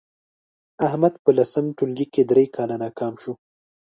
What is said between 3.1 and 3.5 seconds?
شو